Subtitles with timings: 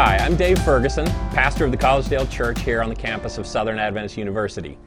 [0.00, 3.80] Hi, I'm Dave Ferguson, pastor of the Collegedale Church here on the campus of Southern
[3.80, 4.78] Adventist University.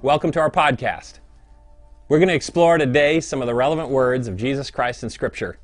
[0.00, 1.18] Welcome to our podcast.
[2.08, 5.58] We're going to explore today some of the relevant words of Jesus Christ in Scripture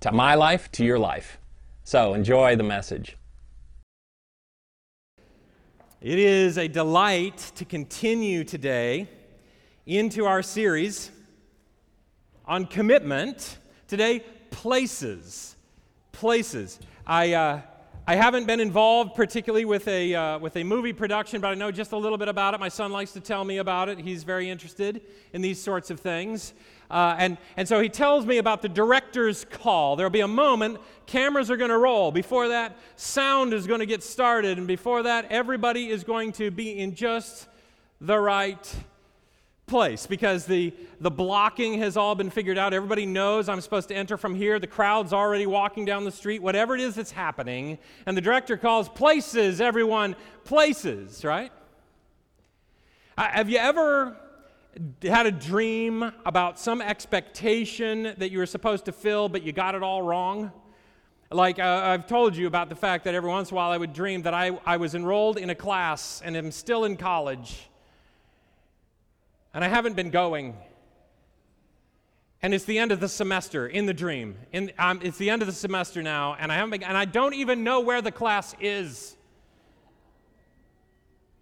[0.00, 1.38] to my life, to your life.
[1.84, 3.16] So enjoy the message.
[6.00, 9.08] It is a delight to continue today
[9.86, 11.12] into our series
[12.44, 13.58] on commitment.
[13.86, 15.54] Today, places.
[16.10, 16.80] Places.
[17.06, 17.60] I, uh,
[18.08, 21.70] I haven't been involved particularly with a, uh, with a movie production, but I know
[21.70, 22.58] just a little bit about it.
[22.58, 23.98] My son likes to tell me about it.
[23.98, 25.02] He's very interested
[25.34, 26.54] in these sorts of things.
[26.90, 29.94] Uh, and, and so he tells me about the director's call.
[29.94, 32.10] There'll be a moment, cameras are going to roll.
[32.10, 34.56] Before that, sound is going to get started.
[34.56, 37.46] And before that, everybody is going to be in just
[38.00, 38.74] the right
[39.68, 42.74] place because the, the blocking has all been figured out.
[42.74, 44.58] Everybody knows I'm supposed to enter from here.
[44.58, 47.78] The crowd's already walking down the street, whatever it is that's happening.
[48.06, 51.52] And the director calls places, everyone, places, right?
[53.16, 54.16] Uh, have you ever
[55.02, 59.74] had a dream about some expectation that you were supposed to fill, but you got
[59.74, 60.50] it all wrong?
[61.30, 63.76] Like uh, I've told you about the fact that every once in a while I
[63.76, 67.68] would dream that I, I was enrolled in a class and am still in college
[69.54, 70.56] and I haven't been going.
[72.40, 74.36] And it's the end of the semester in the dream.
[74.52, 77.04] In, um, it's the end of the semester now, and I haven't been, and I
[77.04, 79.16] don't even know where the class is.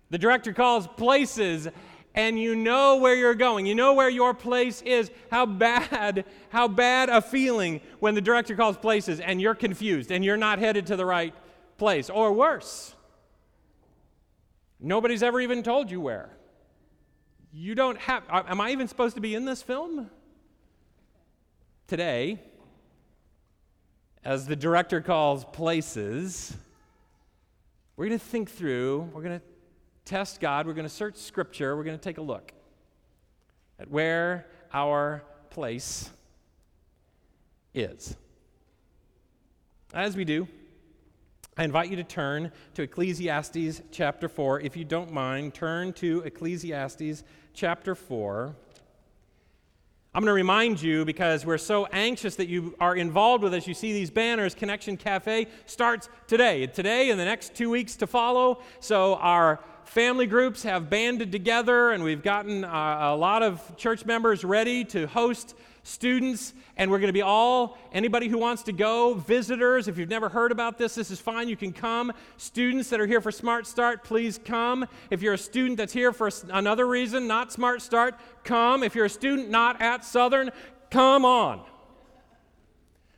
[0.09, 1.69] The director calls places,
[2.15, 3.67] and you know where you're going.
[3.67, 5.11] You know where your place is.
[5.31, 10.25] How bad, how bad a feeling when the director calls places and you're confused and
[10.25, 11.35] you're not headed to the right
[11.77, 12.09] place.
[12.09, 12.95] Or worse,
[14.81, 16.36] nobody's ever even told you where.
[17.59, 20.11] You don't have, am I even supposed to be in this film?
[21.87, 22.39] Today,
[24.23, 26.55] as the director calls places,
[27.97, 29.45] we're going to think through, we're going to
[30.05, 32.53] test God, we're going to search Scripture, we're going to take a look
[33.79, 36.11] at where our place
[37.73, 38.15] is.
[39.95, 40.47] As we do,
[41.57, 44.61] I invite you to turn to Ecclesiastes chapter 4.
[44.61, 47.25] If you don't mind, turn to Ecclesiastes
[47.57, 48.55] chapter 4.
[50.15, 53.67] I'm going to remind you because we're so anxious that you are involved with us.
[53.67, 54.55] You see these banners.
[54.55, 56.67] Connection Cafe starts today.
[56.67, 58.61] Today and the next two weeks to follow.
[58.81, 64.05] So our family groups have banded together, and we've gotten uh, a lot of church
[64.05, 65.55] members ready to host
[65.87, 70.09] students, and we're going to be all, anybody who wants to go, visitors, if you've
[70.09, 71.49] never heard about this, this is fine.
[71.49, 72.13] You can come.
[72.37, 74.87] Students that are here for Smart Start, please come.
[75.11, 78.83] If you're a student that's here for another reason, not Smart Start, come.
[78.83, 80.51] If you're a student not at Southern,
[80.91, 81.63] come on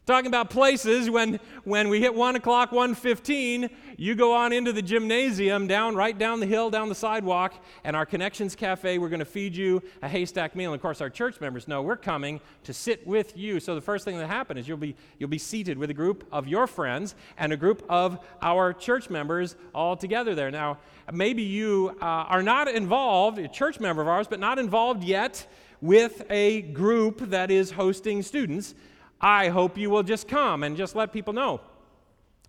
[0.09, 4.81] talking about places when when we hit 1 o'clock 1.15 you go on into the
[4.81, 7.53] gymnasium down right down the hill down the sidewalk
[7.85, 10.73] and our connections cafe we're going to feed you a haystack meal.
[10.73, 13.61] And of course our church members know we're coming to sit with you.
[13.61, 16.27] So the first thing that happens is you'll be you'll be seated with a group
[16.33, 20.51] of your friends and a group of our church members all together there.
[20.51, 20.79] Now
[21.13, 25.47] maybe you uh, are not involved a church member of ours but not involved yet
[25.83, 28.75] with a group that is hosting students
[29.21, 31.61] I hope you will just come and just let people know.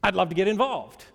[0.03, 1.05] I'd love to get involved.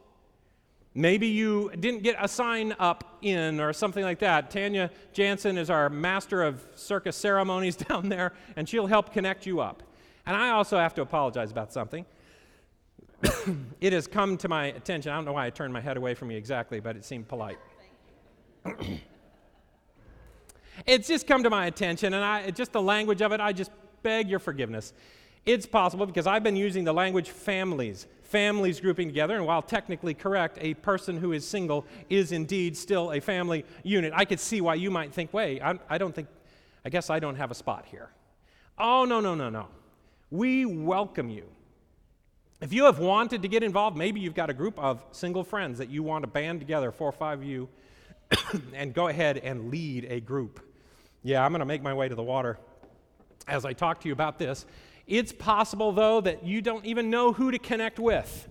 [0.95, 4.51] Maybe you didn't get a sign up in or something like that.
[4.51, 9.61] Tanya Jansen is our master of circus ceremonies down there, and she'll help connect you
[9.61, 9.83] up.
[10.27, 12.07] And I also have to apologize about something.
[13.81, 15.11] it has come to my attention.
[15.11, 17.27] I don't know why I turned my head away from you exactly, but it seemed
[17.27, 17.59] polite.
[20.87, 23.73] it's just come to my attention, and I, just the language of it, I just
[24.03, 24.93] beg your forgiveness.
[25.47, 30.15] It's possible because I've been using the language families, families grouping together, and while technically
[30.15, 34.13] correct, a person who is single is indeed still a family unit.
[34.17, 36.29] I could see why you might think, wait, I, I don't think,
[36.85, 38.09] I guess I don't have a spot here.
[38.79, 39.69] Oh, no, no, no, no.
[40.31, 41.45] We welcome you.
[42.63, 45.77] If you have wanted to get involved, maybe you've got a group of single friends
[45.79, 47.69] that you want to band together, four or five of you,
[48.75, 50.61] and go ahead and lead a group.
[51.23, 52.59] Yeah, I'm going to make my way to the water
[53.47, 54.65] as I talk to you about this.
[55.07, 58.49] It's possible, though, that you don't even know who to connect with.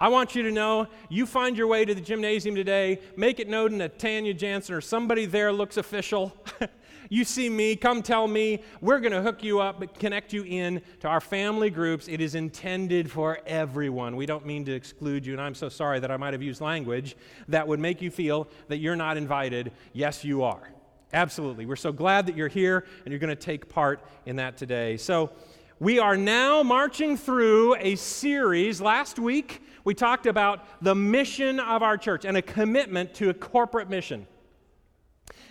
[0.00, 3.48] I want you to know you find your way to the gymnasium today, make it
[3.48, 6.32] known that Tanya Jansen or somebody there looks official.
[7.08, 8.62] you see me, come tell me.
[8.80, 12.06] We're going to hook you up, connect you in to our family groups.
[12.06, 14.14] It is intended for everyone.
[14.14, 16.60] We don't mean to exclude you, and I'm so sorry that I might have used
[16.60, 17.16] language
[17.48, 19.72] that would make you feel that you're not invited.
[19.92, 20.70] Yes, you are.
[21.12, 21.66] Absolutely.
[21.66, 24.96] We're so glad that you're here and you're going to take part in that today.
[24.96, 25.30] So,
[25.80, 28.80] we are now marching through a series.
[28.80, 33.34] Last week, we talked about the mission of our church and a commitment to a
[33.34, 34.26] corporate mission.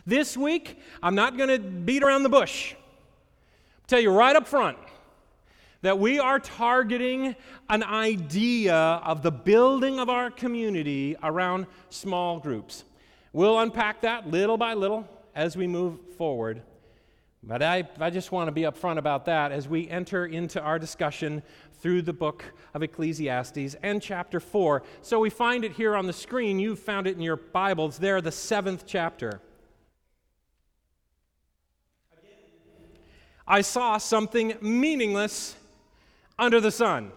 [0.06, 2.74] This week, I'm not going to beat around the bush.
[2.74, 4.78] I'll tell you right up front
[5.82, 7.36] that we are targeting
[7.70, 12.84] an idea of the building of our community around small groups.
[13.32, 16.64] We'll unpack that little by little as we move forward.
[17.44, 20.80] But I, I just want to be upfront about that as we enter into our
[20.80, 21.44] discussion
[21.80, 22.44] through the book
[22.74, 24.84] of Ecclesiastes and chapter 4.
[25.02, 26.60] So we find it here on the screen.
[26.60, 29.42] You've found it in your Bibles there, the seventh chapter.
[33.48, 35.56] I saw something meaningless
[36.38, 37.12] under the sun.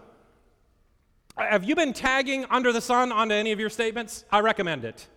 [1.37, 4.23] Have you been tagging under the sun onto any of your statements?
[4.31, 5.07] I recommend it.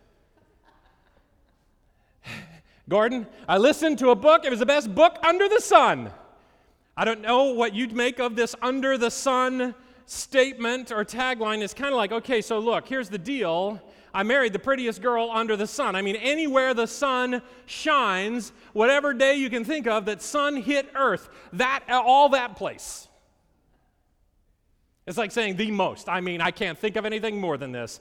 [2.89, 4.45] Gordon, I listened to a book.
[4.45, 6.11] It was the best book under the sun.
[6.97, 9.75] I don't know what you'd make of this under the sun
[10.07, 11.63] statement or tagline.
[11.63, 13.81] It's kind of like, okay, so look, here's the deal.
[14.13, 15.97] I married the prettiest girl under the sun.
[15.97, 20.89] I mean, anywhere the sun shines, whatever day you can think of that sun hit
[20.95, 23.09] earth, that all that place.
[25.07, 26.09] It's like saying the most.
[26.09, 28.01] I mean, I can't think of anything more than this.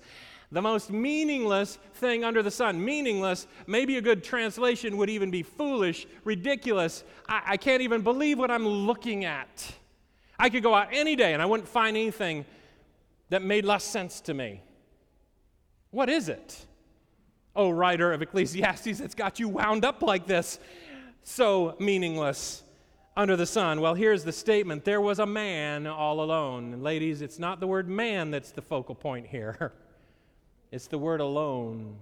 [0.53, 2.83] The most meaningless thing under the sun.
[2.83, 7.03] Meaningless, maybe a good translation would even be foolish, ridiculous.
[7.27, 9.73] I, I can't even believe what I'm looking at.
[10.37, 12.45] I could go out any day and I wouldn't find anything
[13.29, 14.61] that made less sense to me.
[15.89, 16.65] What is it?
[17.55, 20.59] Oh, writer of Ecclesiastes, it's got you wound up like this.
[21.23, 22.63] So meaningless
[23.15, 23.81] under the sun?
[23.81, 26.73] Well, here's the statement there was a man all alone.
[26.73, 29.73] And ladies, it's not the word man that's the focal point here,
[30.73, 31.97] it's the word alone.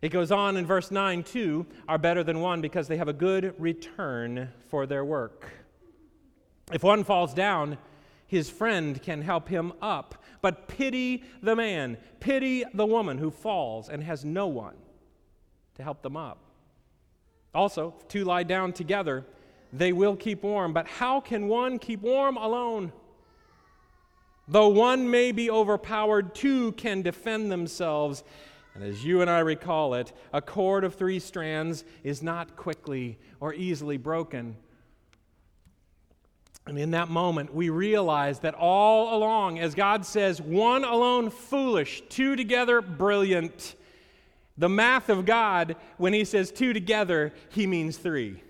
[0.00, 3.12] It goes on in verse 9, two are better than one because they have a
[3.12, 5.50] good return for their work.
[6.72, 7.76] If one falls down,
[8.26, 10.24] his friend can help him up.
[10.40, 14.76] But pity the man, pity the woman who falls and has no one
[15.74, 16.38] to help them up.
[17.54, 19.26] Also, if two lie down together,
[19.70, 20.72] they will keep warm.
[20.72, 22.90] But how can one keep warm alone?
[24.46, 28.22] Though one may be overpowered, two can defend themselves.
[28.74, 33.18] And as you and I recall it, a cord of three strands is not quickly
[33.40, 34.56] or easily broken.
[36.66, 42.02] And in that moment, we realize that all along, as God says, one alone foolish,
[42.08, 43.74] two together brilliant.
[44.56, 48.42] The math of God, when He says two together, He means three.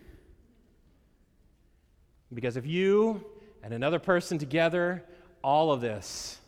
[2.33, 3.25] Because if you
[3.63, 5.05] and another person together,
[5.45, 6.39] all of this,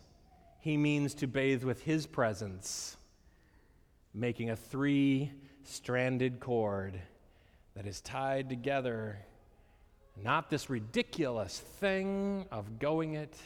[0.60, 2.96] He means to bathe with His presence,
[4.14, 5.30] making a three
[5.64, 6.98] stranded cord
[7.76, 9.18] that is tied together.
[10.24, 13.36] Not this ridiculous thing of going it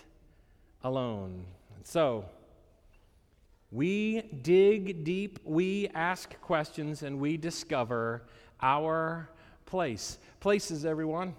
[0.85, 1.45] alone.
[1.75, 2.27] And so,
[3.73, 8.23] we dig deep, we ask questions, and we discover
[8.63, 9.29] our
[9.67, 10.19] place.
[10.39, 11.35] Places, everyone.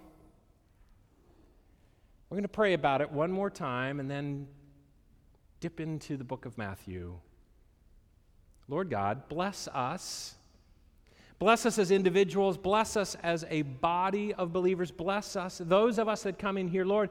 [2.32, 4.46] We're going to pray about it one more time and then
[5.60, 7.18] dip into the book of Matthew.
[8.68, 10.34] Lord God, bless us.
[11.38, 12.56] Bless us as individuals.
[12.56, 14.90] Bless us as a body of believers.
[14.90, 17.10] Bless us, those of us that come in here, Lord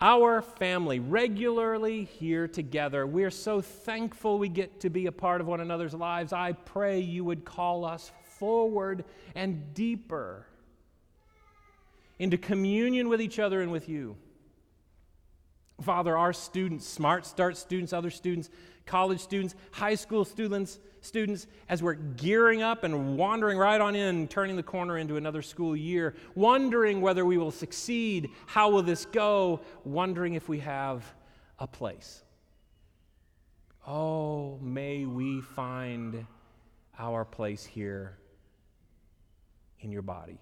[0.00, 3.06] our family regularly here together.
[3.06, 6.32] We're so thankful we get to be a part of one another's lives.
[6.32, 10.46] I pray you would call us forward and deeper
[12.18, 14.16] into communion with each other and with you.
[15.82, 18.50] Father, our students, Smart Start students, other students,
[18.84, 24.26] college students, high school students, students, as we're gearing up and wandering right on in,
[24.28, 29.04] turning the corner into another school year, wondering whether we will succeed, how will this
[29.06, 31.04] go, wondering if we have
[31.58, 32.22] a place.
[33.86, 36.26] Oh, may we find
[36.98, 38.18] our place here
[39.80, 40.38] in your body.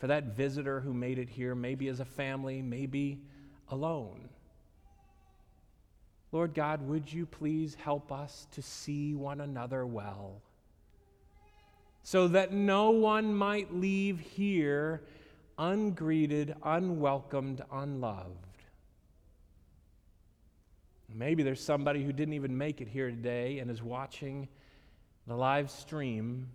[0.00, 3.20] For that visitor who made it here, maybe as a family, maybe
[3.68, 4.30] alone.
[6.32, 10.40] Lord God, would you please help us to see one another well
[12.02, 15.02] so that no one might leave here
[15.58, 18.46] ungreeted, unwelcomed, unloved?
[21.14, 24.48] Maybe there's somebody who didn't even make it here today and is watching
[25.26, 26.48] the live stream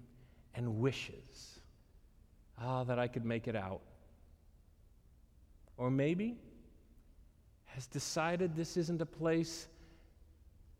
[0.55, 1.54] and wishes,
[2.59, 3.81] ah, that I could make it out.
[5.77, 6.37] Or maybe
[7.65, 9.67] has decided this isn't a place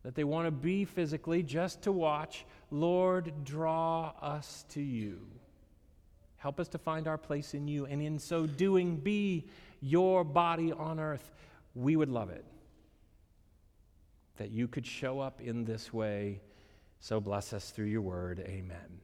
[0.02, 5.20] that they want to be physically just to watch, Lord, draw us to you.
[6.36, 9.46] Help us to find our place in you, and in so doing, be
[9.80, 11.32] your body on earth,
[11.74, 12.44] we would love it
[14.36, 16.40] that you could show up in this way.
[17.00, 18.40] So bless us through your word.
[18.46, 19.00] Amen.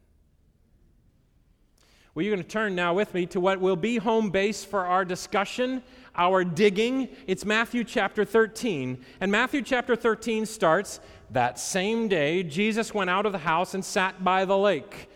[2.15, 4.85] Well, you're going to turn now with me to what will be home base for
[4.85, 5.83] our discussion,
[6.15, 7.09] our digging.
[7.27, 9.03] It's Matthew chapter 13.
[9.23, 11.01] And Matthew chapter 13 starts
[11.31, 15.09] that same day, Jesus went out of the house and sat by the lake.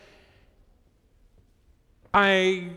[2.14, 2.70] I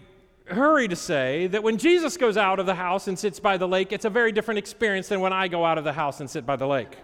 [0.48, 3.70] hurry to say that when Jesus goes out of the house and sits by the
[3.70, 6.30] lake, it's a very different experience than when I go out of the house and
[6.30, 6.98] sit by the lake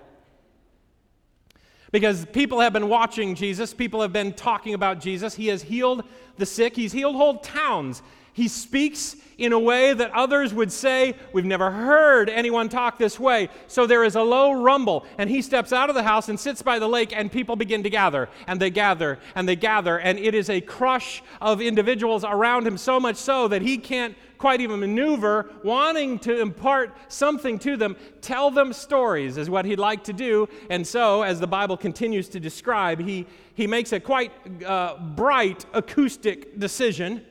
[1.92, 5.36] because people have been watching Jesus, people have been talking about Jesus.
[5.36, 6.04] He has healed
[6.38, 8.02] the sick, he's healed whole towns.
[8.36, 13.18] He speaks in a way that others would say, We've never heard anyone talk this
[13.18, 13.48] way.
[13.68, 16.62] So there is a low rumble, and he steps out of the house and sits
[16.62, 20.20] by the lake, and people begin to gather, and they gather, and they gather, and
[20.20, 24.60] it is a crush of individuals around him, so much so that he can't quite
[24.60, 30.04] even maneuver, wanting to impart something to them, tell them stories is what he'd like
[30.04, 30.50] to do.
[30.70, 34.34] And so, as the Bible continues to describe, he, he makes a quite
[34.66, 37.26] uh, bright acoustic decision.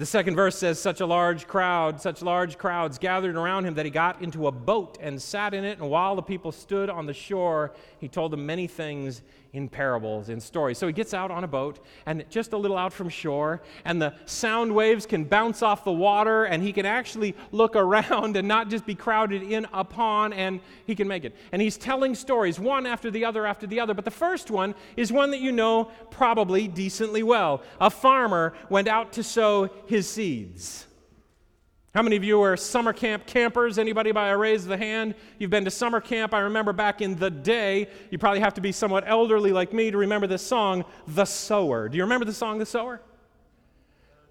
[0.00, 3.84] The second verse says, Such a large crowd, such large crowds gathered around him that
[3.84, 5.78] he got into a boat and sat in it.
[5.78, 10.28] And while the people stood on the shore, he told them many things in parables,
[10.28, 10.78] in stories.
[10.78, 14.00] So he gets out on a boat and just a little out from shore, and
[14.00, 18.48] the sound waves can bounce off the water, and he can actually look around and
[18.48, 21.36] not just be crowded in upon, and he can make it.
[21.52, 23.92] And he's telling stories, one after the other after the other.
[23.92, 27.62] But the first one is one that you know probably decently well.
[27.80, 30.86] A farmer went out to sow his seeds.
[31.92, 33.76] How many of you are summer camp campers?
[33.76, 35.16] Anybody by a raise of the hand?
[35.38, 36.32] You've been to summer camp.
[36.32, 39.90] I remember back in the day, you probably have to be somewhat elderly like me
[39.90, 41.88] to remember this song, The Sower.
[41.88, 43.00] Do you remember the song, The Sower?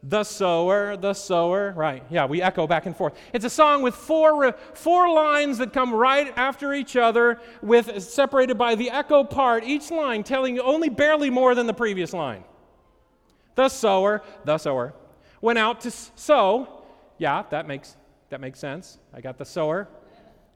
[0.01, 1.73] The sower, the sower.
[1.75, 2.01] Right.
[2.09, 3.17] Yeah, we echo back and forth.
[3.33, 8.57] It's a song with four, four lines that come right after each other, with separated
[8.57, 12.45] by the echo part, each line telling you only barely more than the previous line.
[13.55, 14.93] The sower, the sower,
[15.41, 16.78] went out to sow
[17.19, 17.95] yeah, that makes,
[18.29, 18.97] that makes sense.
[19.13, 19.87] I got the sower.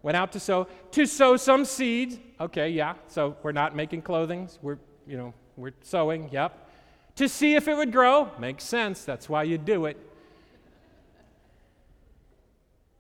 [0.02, 2.20] Went out to sow, to sow some seed.
[2.40, 2.96] Okay, yeah.
[3.08, 4.50] So we're not making clothing.
[4.62, 6.30] We're, you know, we're sowing.
[6.32, 6.70] Yep.
[7.18, 8.32] To see if it would grow.
[8.40, 9.06] Makes sense.
[9.06, 9.98] That's why you do it.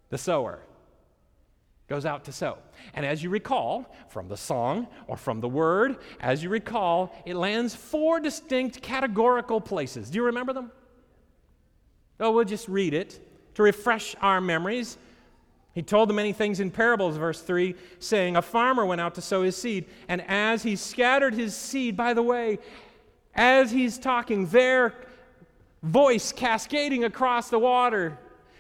[0.10, 0.60] The sower
[1.88, 2.58] goes out to sow.
[2.94, 7.36] And as you recall from the song or from the word, as you recall, it
[7.36, 10.10] lands four distinct categorical places.
[10.10, 10.72] Do you remember them?
[12.20, 13.20] Oh, we'll just read it
[13.56, 14.98] to refresh our memories.
[15.74, 19.22] He told them many things in parables, verse 3, saying, A farmer went out to
[19.22, 22.60] sow his seed, and as he scattered his seed, by the way,
[23.34, 24.94] as he's talking, their
[25.82, 28.18] voice cascading across the water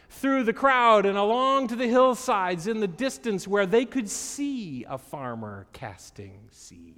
[0.09, 4.85] through the crowd and along to the hillsides in the distance where they could see
[4.87, 6.95] a farmer casting seed.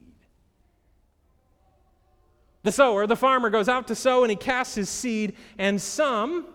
[2.64, 6.48] The sower, the farmer, goes out to sow and he casts his seed, and some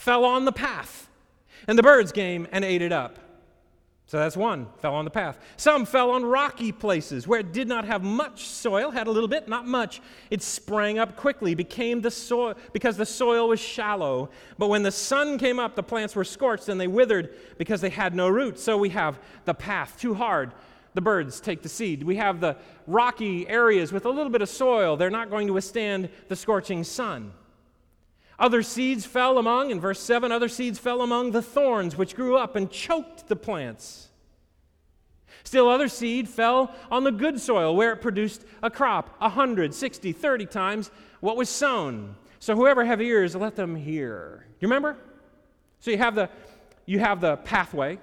[0.00, 1.10] fell on the path,
[1.68, 3.18] and the birds came and ate it up.
[4.06, 5.38] So that's one, fell on the path.
[5.58, 9.28] Some fell on rocky places where it did not have much soil, had a little
[9.28, 10.00] bit, not much.
[10.30, 14.30] It sprang up quickly, became the soil because the soil was shallow.
[14.58, 17.90] But when the sun came up, the plants were scorched and they withered because they
[17.90, 18.58] had no root.
[18.58, 20.52] So we have the path, too hard.
[20.94, 22.02] The birds take the seed.
[22.02, 24.96] We have the rocky areas with a little bit of soil.
[24.96, 27.32] They're not going to withstand the scorching sun.
[28.40, 32.38] Other seeds fell among, in verse 7, other seeds fell among the thorns, which grew
[32.38, 34.08] up and choked the plants.
[35.44, 39.74] Still, other seed fell on the good soil, where it produced a crop, a hundred,
[39.74, 42.14] sixty, thirty times what was sown.
[42.38, 44.46] So whoever have ears, let them hear.
[44.60, 44.96] You remember?
[45.80, 46.28] So you have the,
[46.86, 47.98] you have the pathway,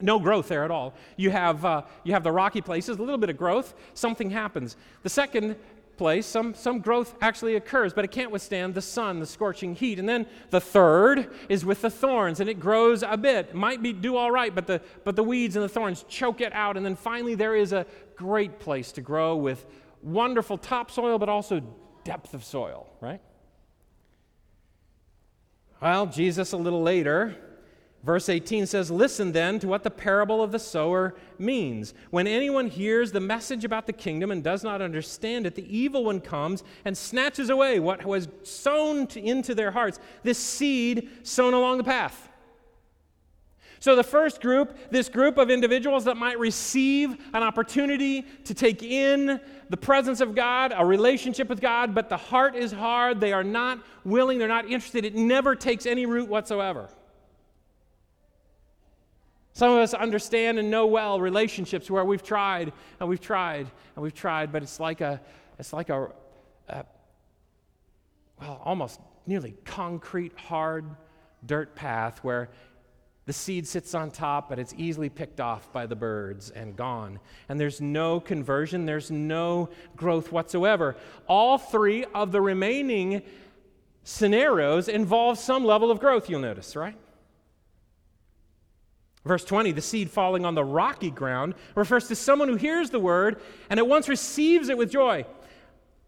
[0.00, 0.94] no growth there at all.
[1.16, 4.76] You have, uh, you have the rocky places, a little bit of growth, something happens.
[5.02, 5.56] The second
[6.00, 9.98] place, some, some growth actually occurs, but it can't withstand the sun, the scorching heat.
[9.98, 13.48] And then the third is with the thorns, and it grows a bit.
[13.50, 16.40] It might be, do all right, but the, but the weeds and the thorns choke
[16.40, 16.78] it out.
[16.78, 17.84] And then finally, there is a
[18.16, 19.66] great place to grow with
[20.02, 21.60] wonderful topsoil, but also
[22.02, 23.20] depth of soil, right?
[25.82, 27.36] Well, Jesus, a little later,
[28.02, 31.92] Verse 18 says, Listen then to what the parable of the sower means.
[32.10, 36.04] When anyone hears the message about the kingdom and does not understand it, the evil
[36.04, 41.76] one comes and snatches away what was sown into their hearts, this seed sown along
[41.78, 42.28] the path.
[43.80, 48.82] So, the first group, this group of individuals that might receive an opportunity to take
[48.82, 49.40] in
[49.70, 53.44] the presence of God, a relationship with God, but the heart is hard, they are
[53.44, 56.90] not willing, they're not interested, it never takes any root whatsoever.
[59.52, 63.66] Some of us understand and know well relationships where we've tried and we've tried
[63.96, 65.20] and we've tried, but it's like a,
[65.58, 66.08] it's like a,
[66.68, 66.84] a
[68.40, 70.84] well, almost nearly concrete, hard
[71.44, 72.50] dirt path where
[73.26, 77.20] the seed sits on top, but it's easily picked off by the birds and gone.
[77.48, 80.96] And there's no conversion, there's no growth whatsoever.
[81.28, 83.22] All three of the remaining
[84.02, 86.96] scenarios involve some level of growth, you'll notice, right?
[89.24, 93.00] Verse 20, the seed falling on the rocky ground refers to someone who hears the
[93.00, 95.26] word and at once receives it with joy.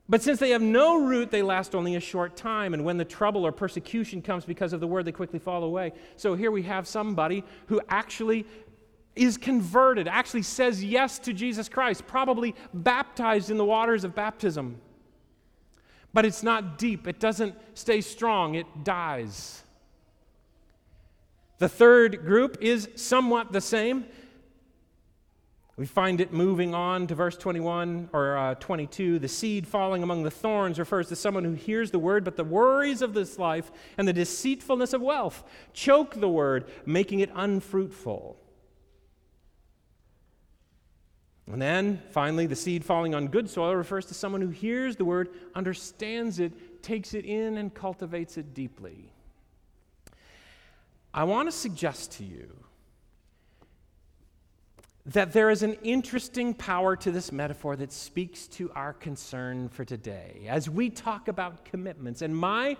[0.09, 2.75] But since they have no root, they last only a short time.
[2.75, 5.93] And when the trouble or persecution comes because of the word, they quickly fall away.
[6.17, 8.47] So here we have somebody who actually
[9.15, 14.81] is converted, actually says yes to Jesus Christ, probably baptized in the waters of baptism.
[16.15, 19.63] But it's not deep, it doesn't stay strong, it dies.
[21.63, 24.07] The third group is somewhat the same.
[25.77, 29.21] We find it moving on to verse 21 or uh, 22.
[29.21, 32.43] The seed falling among the thorns refers to someone who hears the word, but the
[32.43, 38.37] worries of this life and the deceitfulness of wealth choke the word, making it unfruitful.
[41.47, 45.05] And then, finally, the seed falling on good soil refers to someone who hears the
[45.05, 49.12] word, understands it, takes it in, and cultivates it deeply.
[51.15, 52.49] I want to suggest to you
[55.05, 59.85] that there is an interesting power to this metaphor that speaks to our concern for
[59.85, 60.47] today.
[60.49, 62.77] As we talk about commitments, and my,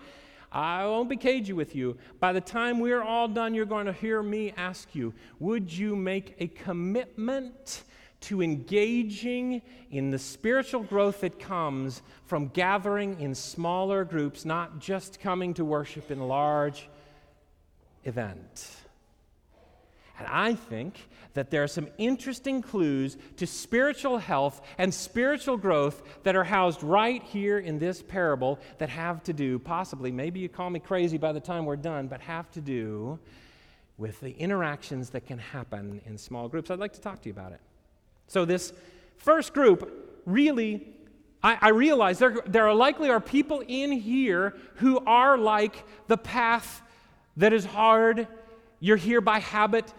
[0.51, 3.93] I won't be cagey with you, by the time we're all done, you're going to
[3.93, 7.85] hear me ask you, would you make a commitment?
[8.27, 15.19] To engaging in the spiritual growth that comes from gathering in smaller groups, not just
[15.19, 16.89] coming to worship in large
[18.05, 18.71] event.
[20.19, 26.03] And I think that there are some interesting clues to spiritual health and spiritual growth
[26.23, 30.49] that are housed right here in this parable that have to do, possibly, maybe you
[30.49, 33.19] call me crazy by the time we're done, but have to do
[33.97, 36.71] with the interactions that can happen in small groups.
[36.71, 37.61] I'd like to talk to you about it.
[38.27, 38.73] So, this
[39.17, 40.87] first group really
[41.43, 46.17] I, I, realize there, there are likely are people in here who are like the
[46.17, 46.83] path
[47.37, 48.29] that is hard.
[48.81, 49.93] You're here by habit.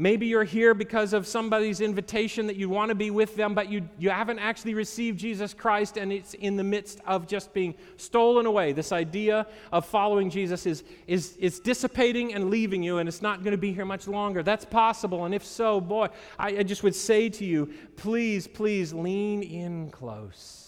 [0.00, 3.68] Maybe you're here because of somebody's invitation that you want to be with them, but
[3.68, 7.74] you, you haven't actually received Jesus Christ, and it's in the midst of just being
[7.96, 8.72] stolen away.
[8.72, 13.42] This idea of following Jesus is, is, is dissipating and leaving you, and it's not
[13.42, 14.44] going to be here much longer.
[14.44, 16.06] That's possible, and if so, boy,
[16.38, 20.67] I, I just would say to you please, please lean in close.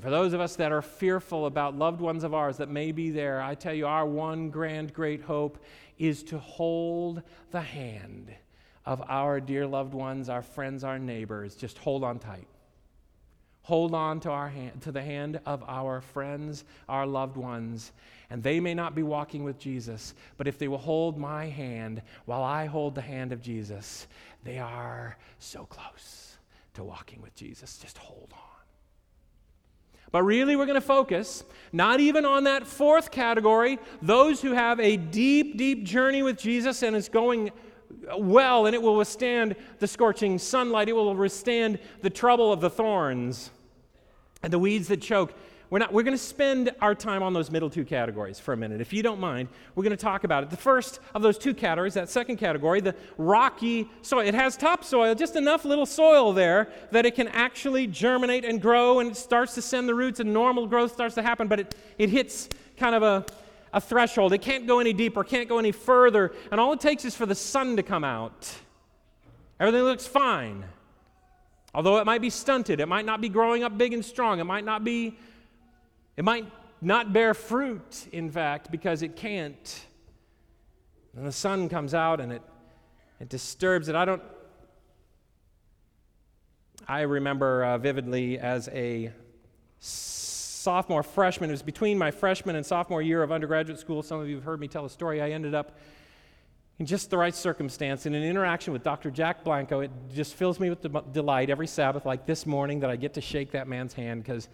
[0.00, 2.90] And for those of us that are fearful about loved ones of ours that may
[2.90, 5.62] be there, I tell you, our one grand great hope
[5.98, 8.32] is to hold the hand
[8.86, 11.54] of our dear loved ones, our friends, our neighbors.
[11.54, 12.46] Just hold on tight.
[13.60, 17.92] Hold on to, our hand, to the hand of our friends, our loved ones.
[18.30, 22.00] And they may not be walking with Jesus, but if they will hold my hand
[22.24, 24.06] while I hold the hand of Jesus,
[24.44, 26.38] they are so close
[26.72, 27.76] to walking with Jesus.
[27.76, 28.49] Just hold on.
[30.12, 34.80] But really, we're going to focus not even on that fourth category, those who have
[34.80, 37.52] a deep, deep journey with Jesus and it's going
[38.18, 42.70] well and it will withstand the scorching sunlight, it will withstand the trouble of the
[42.70, 43.50] thorns
[44.42, 45.32] and the weeds that choke.
[45.70, 48.56] We're, not, we're going to spend our time on those middle two categories for a
[48.56, 48.80] minute.
[48.80, 50.50] If you don't mind, we're going to talk about it.
[50.50, 55.14] The first of those two categories, that second category, the rocky soil, it has topsoil,
[55.14, 59.54] just enough little soil there that it can actually germinate and grow and it starts
[59.54, 62.96] to send the roots and normal growth starts to happen, but it, it hits kind
[62.96, 63.24] of a,
[63.72, 64.32] a threshold.
[64.32, 67.26] It can't go any deeper, can't go any further, and all it takes is for
[67.26, 68.52] the sun to come out.
[69.60, 70.64] Everything looks fine.
[71.72, 74.44] Although it might be stunted, it might not be growing up big and strong, it
[74.44, 75.16] might not be
[76.20, 76.44] it might
[76.82, 79.86] not bear fruit, in fact, because it can't.
[81.16, 82.42] And the sun comes out and it,
[83.20, 83.94] it disturbs it.
[83.94, 84.22] I don't.
[86.86, 89.12] I remember uh, vividly as a
[89.78, 94.02] sophomore freshman, it was between my freshman and sophomore year of undergraduate school.
[94.02, 95.22] Some of you have heard me tell a story.
[95.22, 95.78] I ended up
[96.78, 99.10] in just the right circumstance, in an interaction with Dr.
[99.10, 102.96] Jack Blanco, it just fills me with delight every Sabbath, like this morning, that I
[102.96, 104.50] get to shake that man's hand because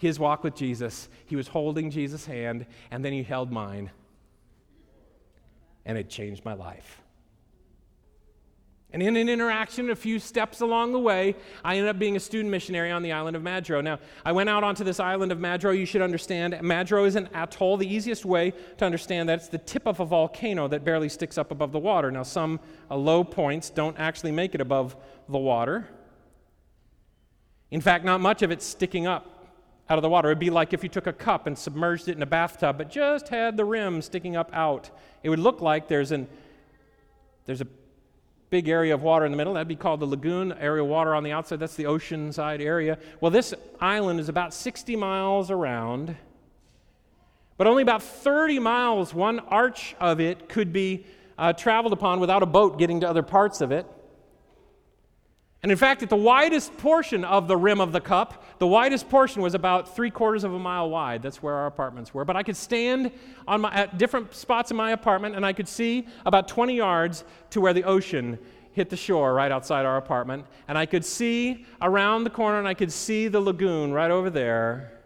[0.00, 3.90] his walk with Jesus, he was holding Jesus' hand, and then he held mine.
[5.84, 7.02] And it changed my life.
[8.92, 12.20] And in an interaction, a few steps along the way, I ended up being a
[12.20, 13.84] student missionary on the island of Majuro.
[13.84, 15.78] Now, I went out onto this island of Majuro.
[15.78, 17.76] You should understand, Majuro is an atoll.
[17.76, 21.36] The easiest way to understand that it's the tip of a volcano that barely sticks
[21.36, 22.10] up above the water.
[22.10, 22.58] Now, some
[22.90, 24.96] uh, low points don't actually make it above
[25.28, 25.86] the water.
[27.70, 29.39] In fact, not much of it's sticking up
[29.90, 30.28] out of the water.
[30.28, 32.88] It'd be like if you took a cup and submerged it in a bathtub, but
[32.88, 34.88] just had the rim sticking up out.
[35.24, 36.28] It would look like there's an
[37.44, 37.66] there's a
[38.50, 39.54] big area of water in the middle.
[39.54, 40.52] That'd be called the lagoon.
[40.52, 42.98] Area of water on the outside, that's the ocean side area.
[43.20, 46.16] Well, this island is about 60 miles around,
[47.56, 51.04] but only about 30 miles, one arch of it, could be
[51.36, 53.86] uh, traveled upon without a boat getting to other parts of it.
[55.62, 59.10] And in fact, at the widest portion of the rim of the cup, the widest
[59.10, 61.22] portion was about three quarters of a mile wide.
[61.22, 62.24] That's where our apartments were.
[62.24, 63.12] But I could stand
[63.46, 67.24] on my, at different spots in my apartment and I could see about 20 yards
[67.50, 68.38] to where the ocean
[68.72, 70.46] hit the shore right outside our apartment.
[70.66, 74.30] And I could see around the corner and I could see the lagoon right over
[74.30, 74.98] there,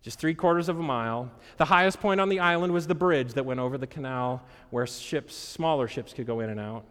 [0.00, 1.30] just three quarters of a mile.
[1.58, 4.86] The highest point on the island was the bridge that went over the canal where
[4.86, 6.86] ships, smaller ships, could go in and out.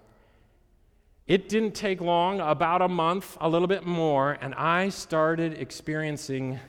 [1.30, 6.60] It didn't take long, about a month, a little bit more, and I started experiencing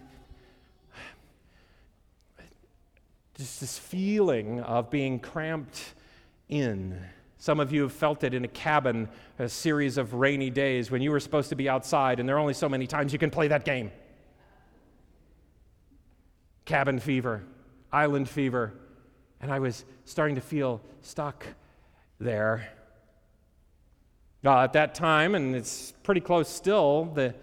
[3.38, 5.94] just this feeling of being cramped
[6.51, 7.01] in.
[7.38, 11.01] Some of you have felt it in a cabin, a series of rainy days when
[11.01, 13.31] you were supposed to be outside, and there are only so many times you can
[13.31, 13.90] play that game.
[16.66, 17.44] Cabin fever,
[17.90, 18.75] island fever,
[19.40, 21.46] and I was starting to feel stuck
[22.18, 22.68] there.
[24.44, 27.35] Uh, at that time, and it's pretty close still, the,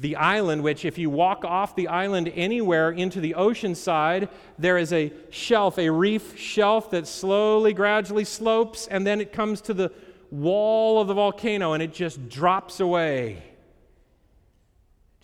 [0.00, 4.28] the island, which, if you walk off the island anywhere into the ocean side,
[4.58, 9.62] there is a shelf, a reef shelf that slowly, gradually slopes, and then it comes
[9.62, 9.90] to the
[10.30, 13.42] wall of the volcano and it just drops away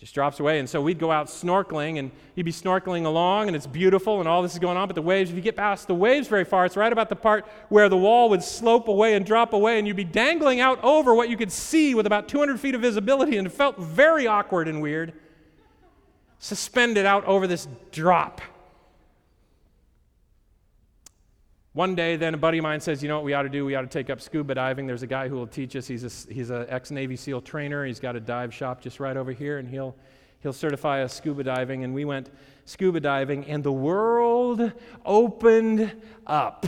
[0.01, 0.57] just drops away.
[0.57, 4.27] And so we'd go out snorkeling, and you'd be snorkeling along, and it's beautiful, and
[4.27, 4.87] all this is going on.
[4.87, 7.15] But the waves, if you get past the waves very far, it's right about the
[7.15, 10.83] part where the wall would slope away and drop away, and you'd be dangling out
[10.83, 14.25] over what you could see with about 200 feet of visibility, and it felt very
[14.25, 15.13] awkward and weird.
[16.39, 18.41] Suspended out over this drop.
[21.73, 23.63] One day, then a buddy of mine says, You know what we ought to do?
[23.63, 24.87] We ought to take up scuba diving.
[24.87, 25.87] There's a guy who will teach us.
[25.87, 27.85] He's, a, he's an ex Navy SEAL trainer.
[27.85, 29.95] He's got a dive shop just right over here, and he'll,
[30.39, 31.85] he'll certify us scuba diving.
[31.85, 32.29] And we went
[32.65, 34.73] scuba diving, and the world
[35.05, 35.93] opened
[36.27, 36.65] up.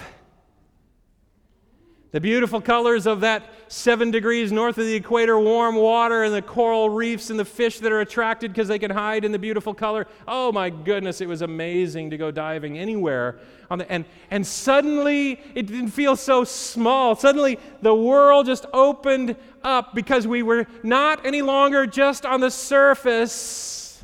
[2.14, 6.44] The beautiful colors of that seven degrees north of the equator warm water and the
[6.44, 9.74] coral reefs and the fish that are attracted because they can hide in the beautiful
[9.74, 10.06] color.
[10.28, 13.40] Oh my goodness, it was amazing to go diving anywhere.
[13.72, 17.16] On the, and, and suddenly it didn't feel so small.
[17.16, 22.52] Suddenly the world just opened up because we were not any longer just on the
[22.52, 24.04] surface,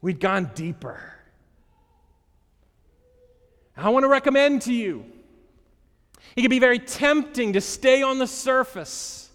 [0.00, 1.12] we'd gone deeper.
[3.76, 5.04] I want to recommend to you
[6.38, 9.28] it can be very tempting to stay on the surface.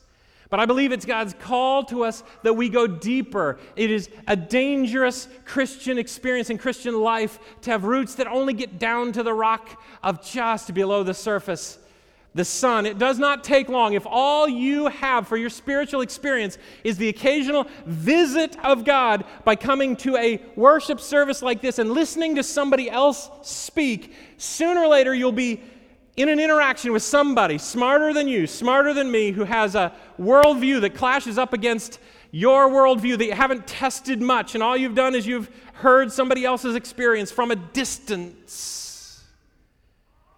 [0.50, 3.60] But I believe it's God's call to us that we go deeper.
[3.76, 8.80] It is a dangerous Christian experience and Christian life to have roots that only get
[8.80, 11.78] down to the rock of just below the surface.
[12.36, 13.96] The sun, it does not take long.
[13.96, 19.58] If all you have for your spiritual experience is the occasional visit of God by
[19.58, 24.88] coming to a worship service like this and listening to somebody else speak, sooner or
[24.88, 25.62] later you'll be
[26.16, 30.82] in an interaction with somebody smarter than you, smarter than me, who has a worldview
[30.82, 32.00] that clashes up against
[32.32, 36.46] your worldview that you haven't tested much, and all you've done is you've heard somebody
[36.46, 39.24] else's experience from a distance.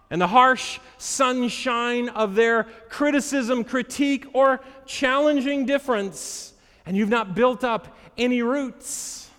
[0.09, 6.53] And the harsh sunshine of their criticism, critique, or challenging difference,
[6.85, 9.29] and you've not built up any roots.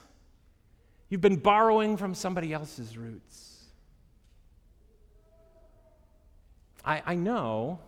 [1.08, 3.35] You've been borrowing from somebody else's roots.
[6.86, 7.80] I, I know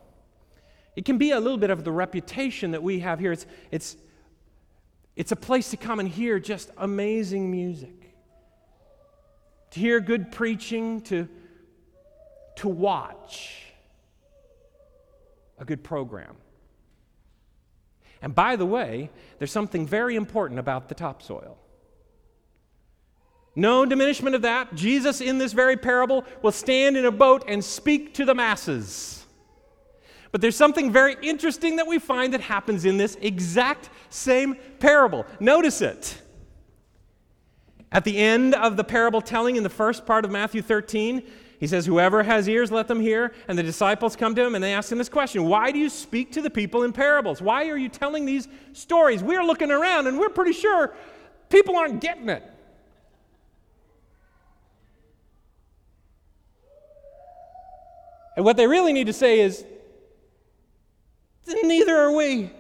[0.96, 3.30] it can be a little bit of the reputation that we have here.
[3.30, 3.96] It's, it's,
[5.14, 8.14] it's a place to come and hear just amazing music,
[9.70, 11.28] to hear good preaching, to,
[12.56, 13.62] to watch
[15.58, 16.36] a good program.
[18.20, 21.56] And by the way, there's something very important about the topsoil.
[23.58, 24.72] No diminishment of that.
[24.76, 29.26] Jesus, in this very parable, will stand in a boat and speak to the masses.
[30.30, 35.26] But there's something very interesting that we find that happens in this exact same parable.
[35.40, 36.22] Notice it.
[37.90, 41.24] At the end of the parable telling in the first part of Matthew 13,
[41.58, 43.32] He says, Whoever has ears, let them hear.
[43.48, 45.88] And the disciples come to him and they ask him this question Why do you
[45.88, 47.42] speak to the people in parables?
[47.42, 49.20] Why are you telling these stories?
[49.20, 50.94] We're looking around and we're pretty sure
[51.48, 52.54] people aren't getting it.
[58.38, 59.64] And what they really need to say is,
[61.44, 62.52] Neither are we.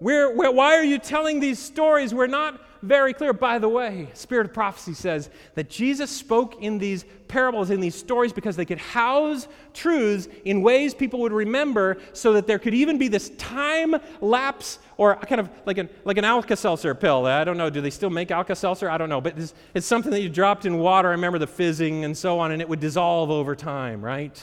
[0.00, 2.14] We're, we're, why are you telling these stories?
[2.14, 3.32] We're not very clear.
[3.32, 7.94] By the way, Spirit of Prophecy says that Jesus spoke in these parables, in these
[7.94, 12.74] stories, because they could house truths in ways people would remember so that there could
[12.74, 17.24] even be this time lapse or kind of like an, like an Alka Seltzer pill.
[17.26, 18.90] I don't know, do they still make Alka Seltzer?
[18.90, 19.20] I don't know.
[19.20, 21.08] But it's, it's something that you dropped in water.
[21.08, 24.42] I remember the fizzing and so on, and it would dissolve over time, right?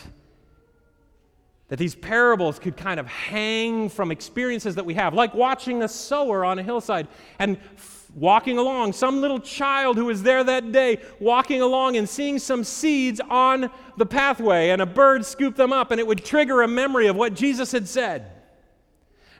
[1.67, 5.87] That these parables could kind of hang from experiences that we have, like watching a
[5.87, 7.59] sower on a hillside and
[8.15, 12.63] walking along, some little child who was there that day, walking along and seeing some
[12.63, 16.67] seeds on the pathway, and a bird scooped them up, and it would trigger a
[16.67, 18.31] memory of what Jesus had said.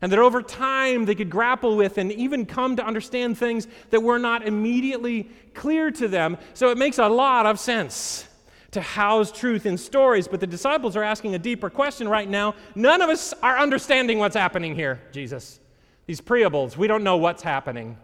[0.02, 4.02] And that over time they could grapple with and even come to understand things that
[4.02, 6.38] were not immediately clear to them.
[6.54, 8.26] So it makes a lot of sense
[8.72, 12.56] to house truth in stories, but the disciples are asking a deeper question right now.
[12.76, 15.60] None of us are understanding what's happening here, Jesus.
[16.06, 17.98] These preables, we don't know what's happening.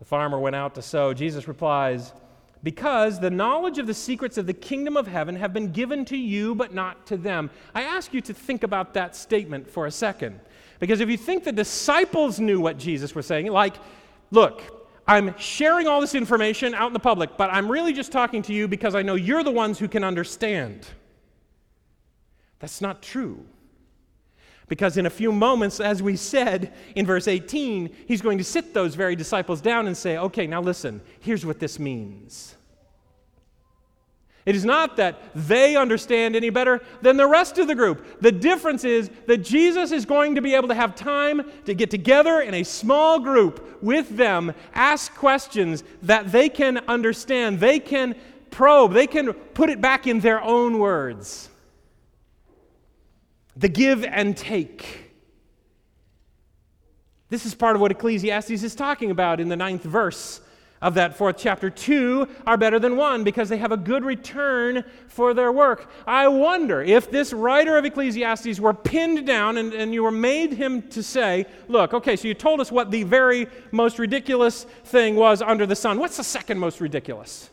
[0.00, 1.14] The farmer went out to sow.
[1.14, 2.12] Jesus replies,
[2.64, 6.16] Because the knowledge of the secrets of the kingdom of heaven have been given to
[6.16, 7.50] you, but not to them.
[7.74, 10.40] I ask you to think about that statement for a second.
[10.80, 13.76] Because if you think the disciples knew what Jesus was saying, like,
[14.30, 14.62] look,
[15.06, 18.54] I'm sharing all this information out in the public, but I'm really just talking to
[18.54, 20.86] you because I know you're the ones who can understand.
[22.58, 23.44] That's not true.
[24.70, 28.72] Because in a few moments, as we said in verse 18, he's going to sit
[28.72, 32.54] those very disciples down and say, okay, now listen, here's what this means.
[34.46, 38.20] It is not that they understand any better than the rest of the group.
[38.20, 41.90] The difference is that Jesus is going to be able to have time to get
[41.90, 48.14] together in a small group with them, ask questions that they can understand, they can
[48.52, 51.48] probe, they can put it back in their own words.
[53.60, 55.10] The give and take.
[57.28, 60.40] This is part of what Ecclesiastes is talking about in the ninth verse
[60.80, 61.68] of that fourth chapter.
[61.68, 65.90] Two are better than one because they have a good return for their work.
[66.06, 70.54] I wonder if this writer of Ecclesiastes were pinned down and, and you were made
[70.54, 75.16] him to say, Look, okay, so you told us what the very most ridiculous thing
[75.16, 75.98] was under the sun.
[75.98, 77.50] What's the second most ridiculous?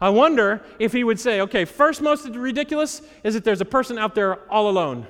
[0.00, 3.98] I wonder if he would say, okay, first most ridiculous is that there's a person
[3.98, 5.06] out there all alone.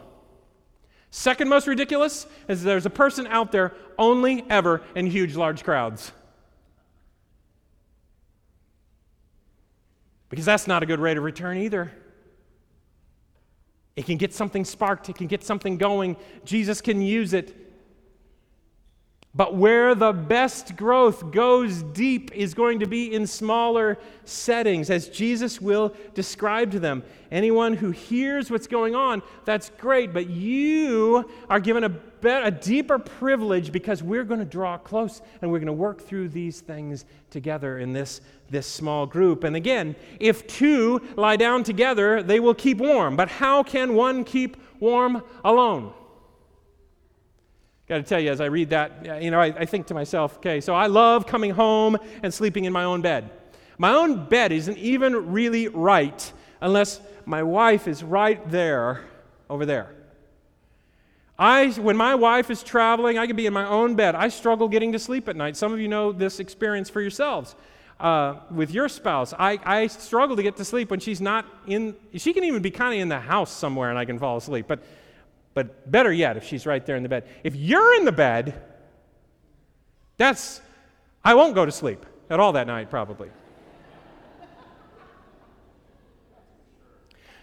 [1.11, 6.13] Second most ridiculous is there's a person out there only ever in huge, large crowds.
[10.29, 11.93] Because that's not a good rate of return either.
[13.97, 16.17] It can get something sparked, it can get something going.
[16.45, 17.66] Jesus can use it
[19.37, 25.11] but where the best growth goes deep is going to be in smaller settings, as
[25.11, 27.03] Jesus will describe to them.
[27.31, 31.93] Anyone who hears what's going on, that's great, but you are given a,
[32.25, 36.31] a deeper privilege because we're going to draw close and we're going to work through
[36.31, 39.45] these things together in this, this small group.
[39.45, 43.17] And again, if two lie down together, they will keep warm.
[43.17, 45.93] But how can one keep warm alone?
[47.89, 50.39] Got to tell you, as I read that, you know, I, I, think to myself,
[50.39, 53.31] okay, so I love coming home and sleeping in my own bed.
[53.79, 59.05] My own bed isn't even really right unless my wife is right there,
[59.49, 59.95] over there.
[61.39, 64.15] I, when my wife is traveling, I can be in my own bed.
[64.15, 65.57] I struggle getting to sleep at night.
[65.57, 67.55] Some of you know this experience for yourselves.
[68.01, 71.95] Uh, with your spouse, I, I struggle to get to sleep when she's not in,
[72.15, 74.67] she can even be kind of in the house somewhere and I can fall asleep.
[74.67, 74.83] But
[75.57, 77.27] but better yet, if she's right there in the bed.
[77.43, 78.63] If you're in the bed,
[80.19, 80.61] that's,
[81.25, 83.31] I won't go to sleep at all that night, probably.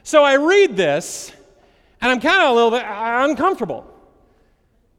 [0.04, 1.32] so I read this,
[2.02, 3.91] and I'm kind of a little bit uncomfortable.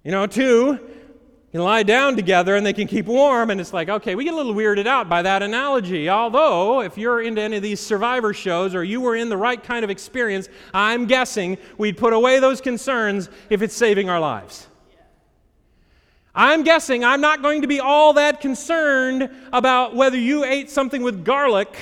[0.02, 0.80] You know, two,
[1.54, 3.48] can lie down together and they can keep warm.
[3.48, 6.10] And it's like, okay, we get a little weirded out by that analogy.
[6.10, 9.62] Although, if you're into any of these survivor shows or you were in the right
[9.62, 14.66] kind of experience, I'm guessing we'd put away those concerns if it's saving our lives.
[16.34, 21.04] I'm guessing I'm not going to be all that concerned about whether you ate something
[21.04, 21.76] with garlic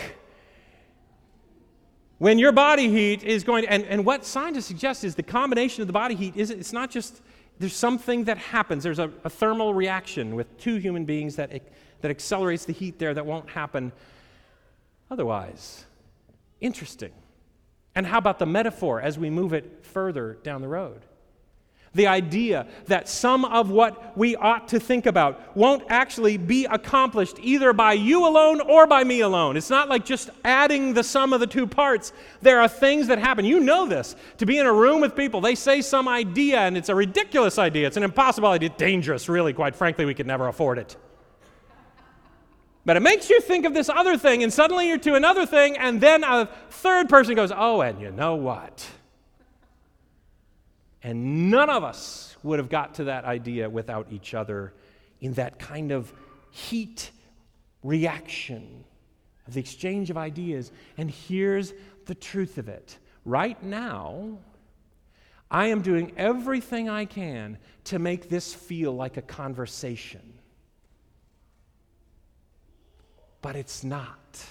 [2.19, 5.81] when your body heat is going to, and, and what scientists suggest is the combination
[5.81, 7.23] of the body heat is it's not just
[7.63, 8.83] there's something that happens.
[8.83, 11.53] There's a, a thermal reaction with two human beings that,
[12.01, 13.93] that accelerates the heat there that won't happen
[15.09, 15.85] otherwise.
[16.61, 17.13] Interesting.
[17.95, 21.03] And how about the metaphor as we move it further down the road?
[21.95, 27.37] The idea that some of what we ought to think about won't actually be accomplished
[27.43, 29.59] either by you alone or by me alone.
[29.59, 32.15] It's not like just adding the sum of the two parts.
[32.41, 33.45] There are things that happen.
[33.45, 34.17] You know this.
[34.39, 37.59] To be in a room with people, they say some idea and it's a ridiculous
[37.59, 37.87] idea.
[37.87, 38.71] It's an impossible idea.
[38.71, 39.53] Dangerous, really.
[39.53, 40.97] Quite frankly, we could never afford it.
[42.85, 45.77] But it makes you think of this other thing, and suddenly you're to another thing,
[45.79, 48.85] and then a third person goes, Oh, and you know what?
[51.03, 54.73] And none of us would have got to that idea without each other
[55.21, 56.13] in that kind of
[56.51, 57.11] heat
[57.83, 58.85] reaction
[59.47, 60.71] of the exchange of ideas.
[60.97, 61.73] And here's
[62.07, 64.39] the truth of it right now,
[65.51, 70.33] I am doing everything I can to make this feel like a conversation.
[73.43, 74.45] But it's not.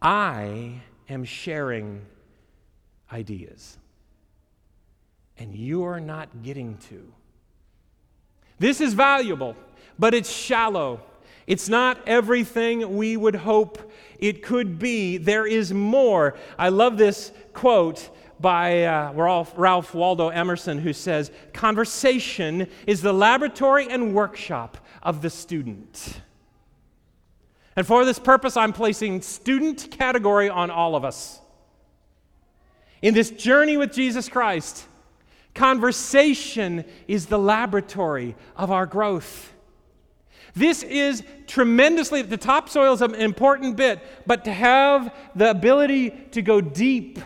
[0.00, 2.04] I am sharing
[3.12, 3.76] ideas
[5.40, 7.12] and you're not getting to.
[8.58, 9.56] This is valuable,
[9.98, 11.00] but it's shallow.
[11.46, 15.16] It's not everything we would hope it could be.
[15.16, 16.36] There is more.
[16.58, 23.12] I love this quote by uh, Ralph, Ralph Waldo Emerson, who says, Conversation is the
[23.12, 26.20] laboratory and workshop of the student.
[27.76, 31.40] And for this purpose, I'm placing student category on all of us.
[33.00, 34.86] In this journey with Jesus Christ,
[35.60, 39.52] Conversation is the laboratory of our growth.
[40.54, 46.40] This is tremendously, the topsoil is an important bit, but to have the ability to
[46.40, 47.18] go deep,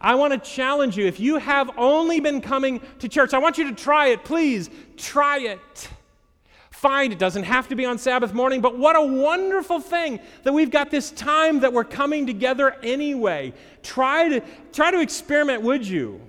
[0.00, 1.04] I want to challenge you.
[1.04, 4.24] If you have only been coming to church, I want you to try it.
[4.24, 5.88] Please try it.
[6.70, 10.54] Find it doesn't have to be on Sabbath morning, but what a wonderful thing that
[10.54, 13.52] we've got this time that we're coming together anyway.
[13.82, 14.40] Try to
[14.72, 16.22] try to experiment, would you?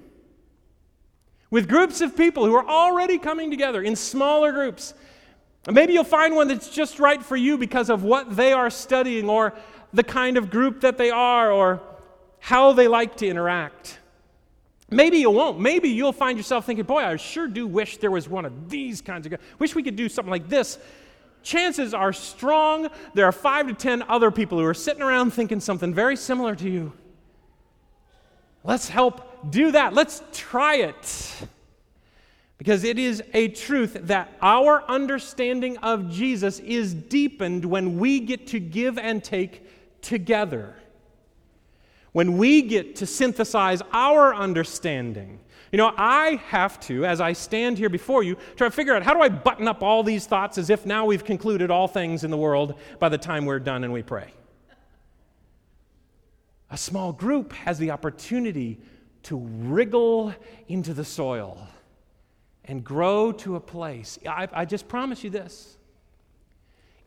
[1.54, 4.96] With groups of people who are already coming together in smaller groups.
[5.72, 9.30] Maybe you'll find one that's just right for you because of what they are studying
[9.30, 9.54] or
[9.94, 11.80] the kind of group that they are or
[12.40, 14.00] how they like to interact.
[14.90, 15.60] Maybe you won't.
[15.60, 19.00] Maybe you'll find yourself thinking, boy, I sure do wish there was one of these
[19.00, 19.42] kinds of guys.
[19.60, 20.80] Wish we could do something like this.
[21.44, 25.60] Chances are strong there are five to ten other people who are sitting around thinking
[25.60, 26.94] something very similar to you.
[28.64, 29.94] Let's help do that.
[29.94, 31.48] Let's try it.
[32.58, 38.48] Because it is a truth that our understanding of Jesus is deepened when we get
[38.48, 39.68] to give and take
[40.02, 40.76] together.
[42.14, 45.40] When we get to synthesize our understanding.
[45.74, 49.02] You know, I have to, as I stand here before you, try to figure out
[49.02, 52.24] how do I button up all these thoughts as if now we've concluded all things
[52.24, 54.32] in the world by the time we're done and we pray.
[56.70, 58.80] A small group has the opportunity
[59.24, 60.34] to wriggle
[60.68, 61.68] into the soil
[62.66, 64.20] and grow to a place.
[64.28, 65.78] I, I, just promise you this.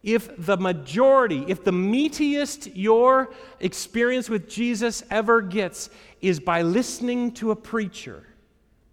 [0.03, 7.33] If the majority, if the meatiest your experience with Jesus ever gets is by listening
[7.33, 8.25] to a preacher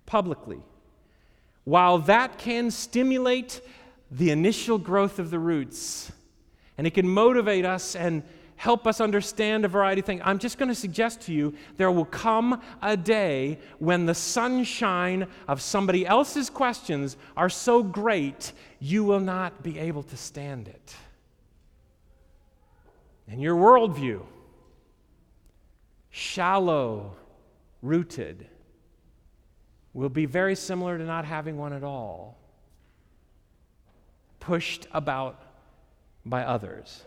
[0.06, 0.62] publicly,
[1.66, 3.62] while that can stimulate
[4.10, 6.12] the initial growth of the roots
[6.78, 8.24] and it can motivate us and
[8.56, 10.22] help us understand a variety of things.
[10.24, 15.28] I'm just going to suggest to you there will come a day when the sunshine
[15.48, 20.96] of somebody else's questions are so great you will not be able to stand it.
[23.28, 24.24] And your worldview,
[26.10, 27.16] shallow
[27.82, 28.48] rooted,
[29.94, 32.38] will be very similar to not having one at all,
[34.40, 35.42] pushed about
[36.26, 37.04] by others.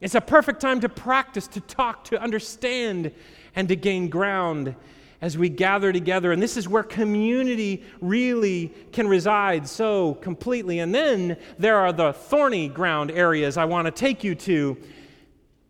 [0.00, 3.12] It's a perfect time to practice, to talk, to understand,
[3.56, 4.76] and to gain ground
[5.20, 6.30] as we gather together.
[6.30, 10.78] And this is where community really can reside so completely.
[10.78, 14.76] And then there are the thorny ground areas I want to take you to.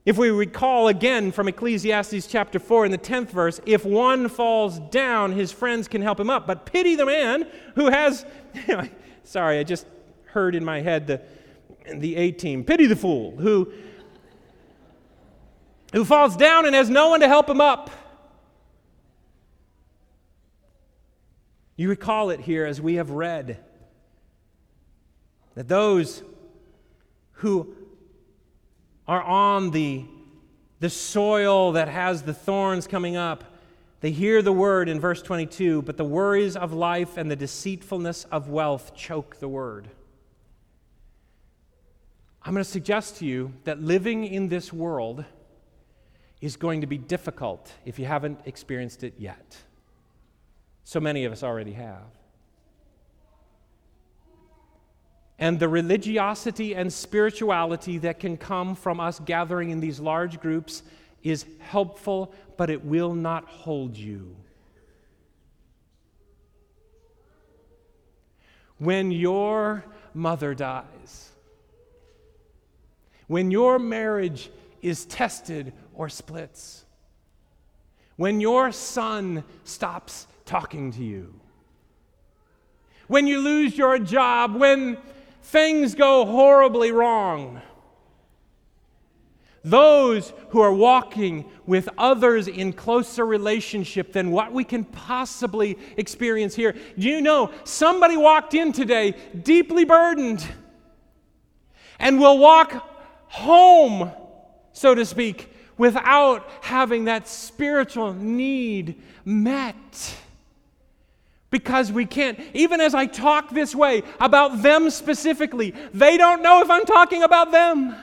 [0.04, 4.78] If we recall again from Ecclesiastes chapter 4 in the 10th verse, if one falls
[4.78, 6.46] down, his friends can help him up.
[6.46, 8.26] But pity the man who has,
[9.24, 9.86] sorry, I just
[10.26, 11.22] heard in my head the,
[11.94, 12.64] the A team.
[12.64, 13.72] Pity the fool who
[15.92, 17.90] who falls down and has no one to help him up.
[21.76, 23.58] You recall it here as we have read
[25.54, 26.22] that those
[27.32, 27.74] who
[29.06, 30.04] are on the,
[30.80, 33.44] the soil that has the thorns coming up,
[34.00, 38.24] They hear the word in verse 22, but the worries of life and the deceitfulness
[38.24, 39.88] of wealth choke the word.
[42.42, 45.24] I'm going to suggest to you that living in this world
[46.40, 49.56] is going to be difficult if you haven't experienced it yet.
[50.84, 52.06] So many of us already have.
[55.38, 60.82] And the religiosity and spirituality that can come from us gathering in these large groups
[61.22, 64.34] is helpful, but it will not hold you.
[68.78, 69.84] When your
[70.14, 71.30] mother dies,
[73.26, 76.84] when your marriage is tested or splits,
[78.16, 81.38] when your son stops talking to you,
[83.08, 84.96] when you lose your job, when
[85.42, 87.60] things go horribly wrong,
[89.64, 96.54] those who are walking with others in closer relationship than what we can possibly experience
[96.54, 96.76] here.
[96.96, 100.46] Do you know somebody walked in today deeply burdened
[101.98, 102.72] and will walk
[103.26, 104.12] home,
[104.72, 110.16] so to speak, without having that spiritual need met?
[111.50, 116.60] Because we can't, even as I talk this way about them specifically, they don't know
[116.60, 117.96] if I'm talking about them.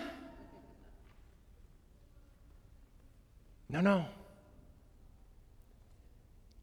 [3.70, 4.06] No, no.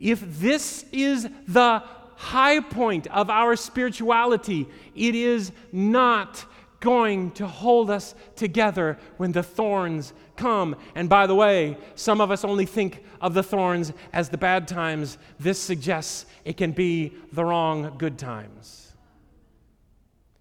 [0.00, 1.82] If this is the
[2.16, 6.44] high point of our spirituality, it is not
[6.82, 10.76] going to hold us together when the thorns come.
[10.94, 14.68] And by the way, some of us only think of the thorns as the bad
[14.68, 15.16] times.
[15.38, 18.92] This suggests it can be the wrong good times.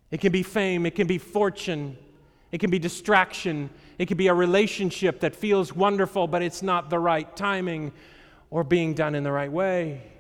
[0.10, 1.96] It can be fame, it can be fortune,
[2.52, 6.90] it can be distraction, it can be a relationship that feels wonderful, but it's not
[6.90, 7.94] the right timing
[8.50, 10.11] or being done in the right way.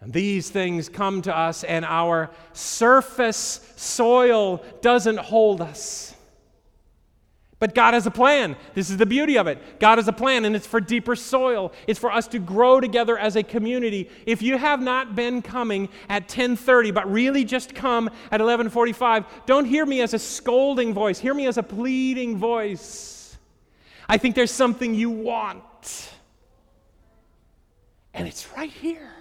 [0.00, 6.14] And these things come to us, and our surface soil doesn't hold us.
[7.58, 8.54] But God has a plan.
[8.74, 9.80] This is the beauty of it.
[9.80, 11.72] God has a plan, and it's for deeper soil.
[11.86, 14.10] It's for us to grow together as a community.
[14.26, 19.64] If you have not been coming at 10:30, but really just come at 11:45, don't
[19.64, 21.18] hear me as a scolding voice.
[21.18, 23.38] Hear me as a pleading voice.
[24.06, 26.10] I think there's something you want,
[28.12, 29.15] and it's right here.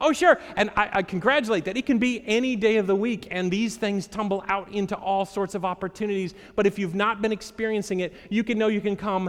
[0.00, 0.38] Oh, sure.
[0.56, 1.76] And I, I, congratulate that.
[1.76, 5.24] It can be any day of the week, and these things tumble out into all
[5.24, 6.34] sorts of opportunities.
[6.54, 9.24] But if you've not been experiencing it, you can know you can come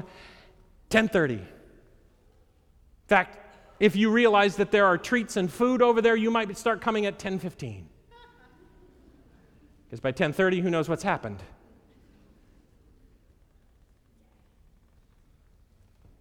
[0.92, 1.34] 1030.
[1.34, 1.42] In
[3.08, 3.38] fact,
[3.80, 7.06] if you realize that there are treats and food over there, you might start coming
[7.08, 7.88] at 1015.
[9.86, 11.42] Because by 1030, who knows what's happened?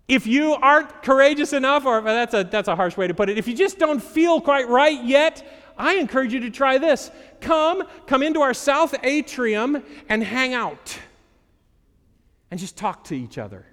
[0.09, 3.37] If you aren't courageous enough, or that's a, that's a harsh way to put it,
[3.37, 5.47] if you just don't feel quite right yet,
[5.77, 7.11] I encourage you to try this.
[7.41, 10.99] Come, come into our south atrium and hang out
[12.51, 13.67] and just talk to each other.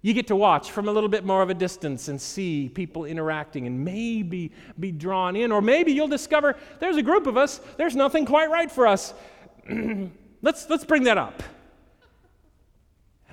[0.00, 3.04] You get to watch from a little bit more of a distance and see people
[3.04, 7.60] interacting and maybe be drawn in, or maybe you'll discover there's a group of us,
[7.76, 9.12] there's nothing quite right for us.
[10.42, 11.42] let's, let's bring that up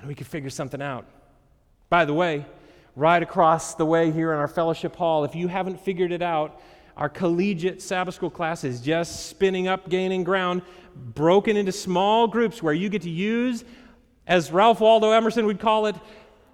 [0.06, 1.06] we could figure something out.
[1.88, 2.46] By the way,
[2.94, 6.60] right across the way here in our fellowship hall, if you haven't figured it out,
[6.96, 10.62] our collegiate Sabbath school class is just spinning up, gaining ground,
[10.94, 13.64] broken into small groups where you get to use,
[14.26, 15.96] as Ralph Waldo Emerson would call it,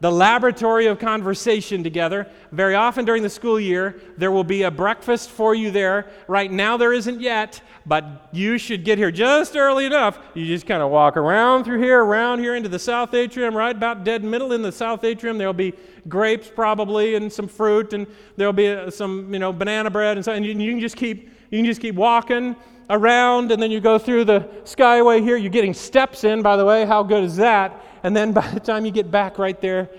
[0.03, 2.26] the laboratory of conversation together.
[2.50, 6.09] Very often during the school year, there will be a breakfast for you there.
[6.26, 10.18] Right now, there isn't yet, but you should get here just early enough.
[10.34, 13.76] You just kind of walk around through here, around here into the south atrium, right
[13.76, 15.38] about dead middle in the south atrium.
[15.38, 15.72] There'll be
[16.09, 20.24] grapes probably and some fruit, and there'll be uh, some you know banana bread and
[20.24, 20.32] so.
[20.32, 22.57] And you, you can just keep you can just keep walking
[22.93, 25.36] around, and then you go through the skyway here.
[25.36, 26.84] You're getting steps in, by the way.
[26.84, 27.82] How good is that?
[28.03, 29.90] and then by the time you get back right there,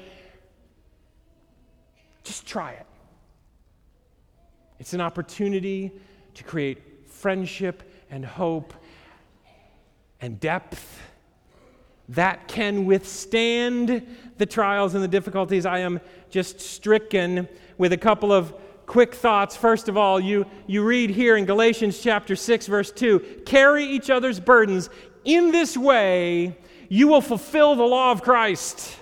[2.23, 2.85] just try it.
[4.79, 5.91] It's an opportunity
[6.35, 8.73] to create friendship and hope
[10.19, 10.99] and depth
[12.09, 14.05] that can withstand
[14.37, 15.65] the trials and the difficulties.
[15.65, 18.53] I am just stricken with a couple of
[18.85, 19.55] quick thoughts.
[19.55, 24.09] First of all, you, you read here in Galatians chapter 6, verse 2 carry each
[24.09, 24.89] other's burdens.
[25.25, 26.57] In this way,
[26.89, 28.97] you will fulfill the law of Christ.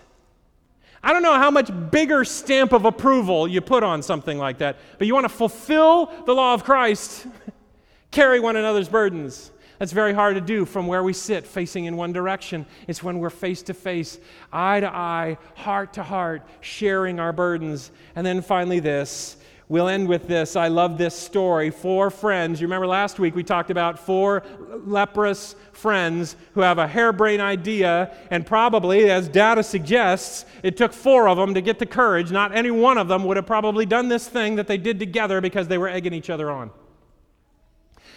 [1.04, 4.78] I don't know how much bigger stamp of approval you put on something like that,
[5.00, 7.26] but you want to fulfill the law of Christ,
[8.12, 9.52] carry one another's burdens.
[9.82, 12.68] That's very hard to do from where we sit, facing in one direction.
[12.88, 14.20] It's when we're face to face,
[14.54, 17.90] eye to eye, heart to heart, sharing our burdens.
[18.16, 19.38] And then finally, this.
[19.72, 20.57] We'll end with this.
[20.57, 21.69] I love this story.
[21.69, 22.59] Four friends.
[22.59, 24.43] You remember last week we talked about four
[24.84, 31.30] leprous friends who have a harebrained idea, and probably, as data suggests, it took four
[31.30, 32.34] of them to get the courage.
[32.34, 35.39] Not any one of them would have probably done this thing that they did together
[35.39, 36.69] because they were egging each other on.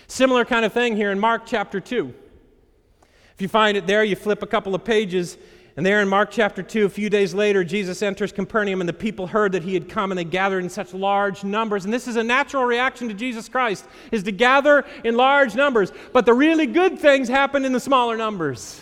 [0.08, 2.12] Similar kind of thing here in Mark chapter 2.
[3.32, 5.38] If you find it there, you flip a couple of pages,
[5.76, 8.92] and there in Mark chapter 2, a few days later, Jesus enters Capernaum, and the
[8.92, 11.84] people heard that he had come, and they gathered in such large numbers.
[11.84, 15.92] And this is a natural reaction to Jesus Christ, is to gather in large numbers.
[16.12, 18.80] But the really good things happen in the smaller numbers.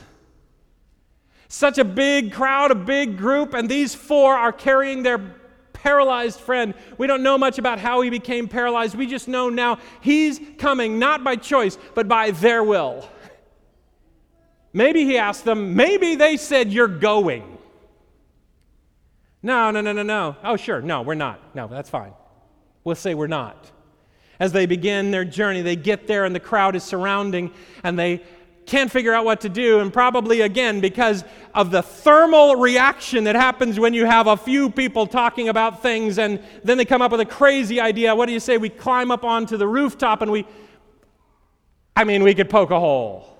[1.48, 5.34] Such a big crowd, a big group, and these four are carrying their
[5.72, 6.74] paralyzed friend.
[6.98, 8.94] We don't know much about how he became paralyzed.
[8.94, 13.08] We just know now he's coming not by choice, but by their will.
[14.72, 17.58] Maybe he asked them, maybe they said, You're going.
[19.42, 20.36] No, no, no, no, no.
[20.44, 20.80] Oh, sure.
[20.80, 21.54] No, we're not.
[21.54, 22.12] No, that's fine.
[22.84, 23.70] We'll say we're not.
[24.38, 27.52] As they begin their journey, they get there and the crowd is surrounding
[27.82, 28.22] and they
[28.66, 33.34] can't figure out what to do, and probably again because of the thermal reaction that
[33.34, 37.10] happens when you have a few people talking about things, and then they come up
[37.10, 38.14] with a crazy idea.
[38.14, 38.58] What do you say?
[38.58, 40.46] We climb up onto the rooftop and we,
[41.96, 43.31] I mean, we could poke a hole.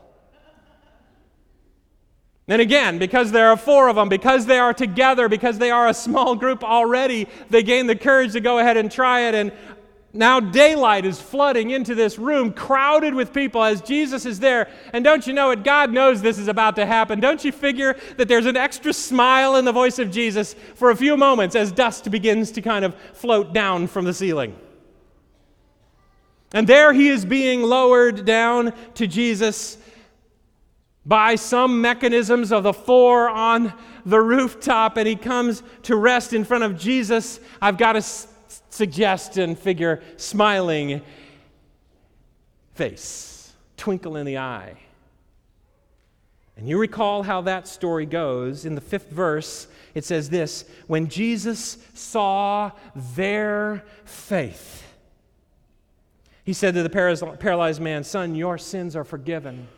[2.48, 5.88] And again, because there are four of them, because they are together, because they are
[5.88, 9.34] a small group already, they gain the courage to go ahead and try it.
[9.34, 9.52] And
[10.12, 14.68] now daylight is flooding into this room, crowded with people as Jesus is there.
[14.92, 15.62] And don't you know it?
[15.62, 17.20] God knows this is about to happen.
[17.20, 20.96] Don't you figure that there's an extra smile in the voice of Jesus for a
[20.96, 24.54] few moments as dust begins to kind of float down from the ceiling?
[26.52, 29.78] And there he is being lowered down to Jesus
[31.04, 33.72] by some mechanisms of the four on
[34.06, 37.40] the rooftop, and he comes to rest in front of Jesus.
[37.60, 38.02] I've got to
[38.70, 41.02] suggest and figure smiling
[42.74, 44.76] face, twinkle in the eye.
[46.56, 48.64] And you recall how that story goes.
[48.64, 54.84] In the fifth verse, it says this When Jesus saw their faith,
[56.44, 59.68] he said to the paralyzed man, Son, your sins are forgiven.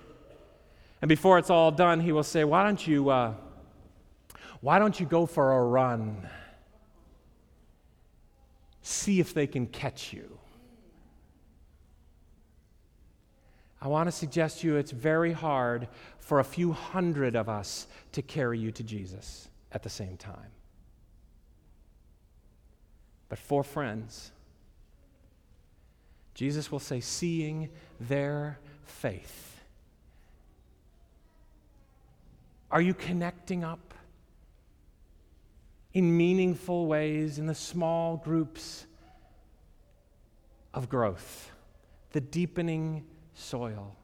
[1.05, 3.34] And before it's all done, he will say, Why don't you, uh,
[4.62, 6.26] why don't you go for a run?
[8.80, 10.38] see if they can catch you.
[13.82, 15.88] I want to suggest to you it's very hard
[16.20, 20.52] for a few hundred of us to carry you to Jesus at the same time.
[23.28, 24.32] But for friends,
[26.32, 27.68] Jesus will say, seeing
[28.00, 29.53] their faith.
[32.75, 33.95] Are you connecting up?
[35.95, 38.85] in meaningful ways in the small groups
[40.75, 41.53] of growth,
[42.11, 43.05] the deepening
[43.35, 43.97] soil.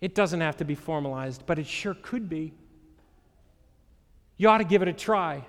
[0.00, 2.54] It doesn't have to be formalized, but it sure could be.
[4.36, 5.44] You ought to give it a try.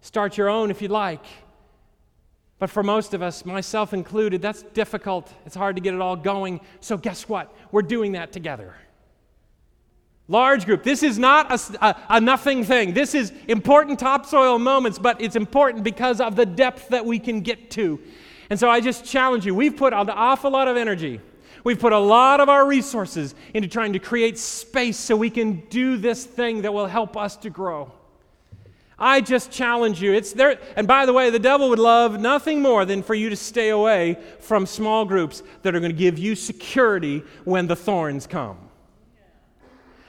[0.00, 1.24] Start your own if you'd like.
[2.58, 5.32] But for most of us, myself included, that's difficult.
[5.46, 6.60] It's hard to get it all going.
[6.80, 7.54] So, guess what?
[7.70, 8.74] We're doing that together.
[10.30, 10.82] Large group.
[10.82, 12.92] This is not a, a, a, nothing thing.
[12.92, 17.40] This is important topsoil moments, but it's important because of the depth that we can
[17.40, 17.98] get to.
[18.50, 19.54] And so I just challenge you.
[19.54, 21.20] We've put an awful lot of energy.
[21.64, 25.62] We've put a lot of our resources into trying to create space so we can
[25.70, 27.92] do this thing that will help us to grow.
[28.98, 30.12] I just challenge you.
[30.12, 30.58] It's there.
[30.76, 33.70] And by the way, the devil would love nothing more than for you to stay
[33.70, 38.67] away from small groups that are going to give you security when the thorns come.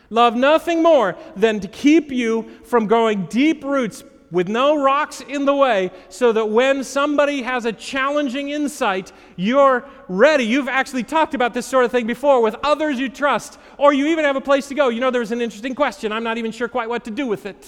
[0.09, 5.45] Love nothing more than to keep you from growing deep roots with no rocks in
[5.45, 10.43] the way, so that when somebody has a challenging insight, you're ready.
[10.43, 14.05] You've actually talked about this sort of thing before with others you trust, or you
[14.07, 14.89] even have a place to go.
[14.89, 16.11] You know, there's an interesting question.
[16.11, 17.65] I'm not even sure quite what to do with it.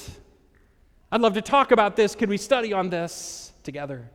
[1.11, 2.13] I'd love to talk about this.
[2.13, 4.09] Could we study on this together?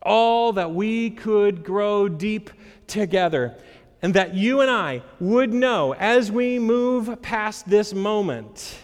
[0.00, 2.50] All that we could grow deep
[2.86, 3.56] together
[4.02, 8.76] and that you and I would know as we move past this moment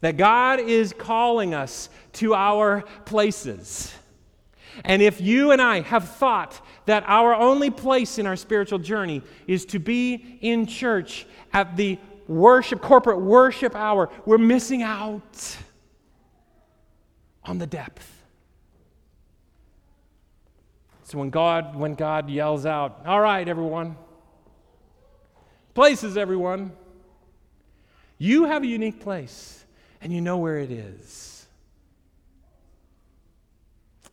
[0.00, 3.92] that God is calling us to our places.
[4.84, 9.22] And if you and I have thought that our only place in our spiritual journey
[9.46, 11.98] is to be in church at the
[12.28, 15.56] worship, corporate worship hour, we're missing out
[17.44, 18.15] on the depth.
[21.06, 23.96] So when God, when God yells out, All right, everyone,
[25.76, 26.72] Places, everyone.
[28.16, 29.62] You have a unique place,
[30.00, 31.46] and you know where it is.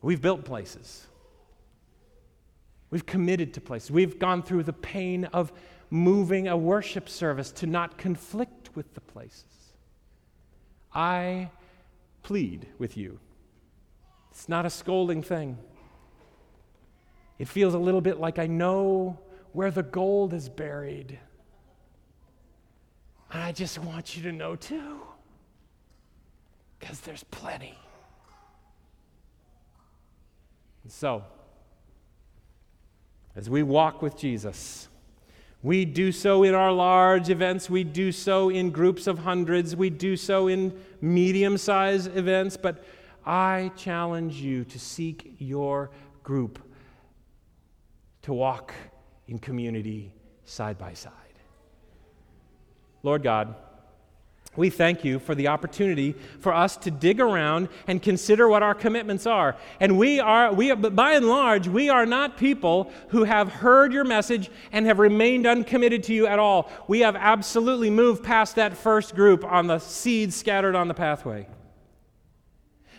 [0.02, 1.06] We've built places.
[2.90, 3.90] We've committed to places.
[3.90, 5.54] We've gone through the pain of
[5.88, 9.72] moving a worship service to not conflict with the places.
[10.94, 11.50] I
[12.22, 13.20] plead with you.
[14.32, 15.56] It's not a scolding thing.
[17.38, 19.18] It feels a little bit like I know
[19.52, 21.18] where the gold is buried.
[23.32, 25.00] And I just want you to know too,
[26.78, 27.76] because there's plenty.
[30.84, 31.24] And so,
[33.34, 34.88] as we walk with Jesus,
[35.62, 39.88] we do so in our large events, we do so in groups of hundreds, we
[39.88, 42.84] do so in medium sized events, but
[43.24, 45.90] I challenge you to seek your
[46.22, 46.58] group
[48.24, 48.72] to walk
[49.28, 50.12] in community
[50.44, 51.12] side by side.
[53.02, 53.54] Lord God,
[54.56, 58.74] we thank you for the opportunity for us to dig around and consider what our
[58.74, 59.56] commitments are.
[59.80, 64.04] And we are, we, by and large, we are not people who have heard your
[64.04, 66.70] message and have remained uncommitted to you at all.
[66.88, 71.46] We have absolutely moved past that first group on the seeds scattered on the pathway.